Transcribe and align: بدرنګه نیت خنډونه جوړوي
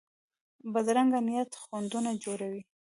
بدرنګه 0.73 1.19
نیت 1.27 1.51
خنډونه 1.61 2.11
جوړوي 2.23 2.61